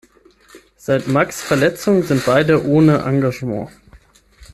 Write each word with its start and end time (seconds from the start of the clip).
Seit 0.77 1.07
Max’ 1.07 1.43
Verletzung 1.43 2.01
sind 2.01 2.25
beide 2.25 2.65
ohne 2.65 3.03
Engagement. 3.03 3.69